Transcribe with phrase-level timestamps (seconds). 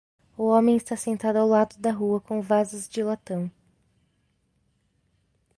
[0.35, 3.51] Um homem está sentado ao lado da rua com vasos de latão.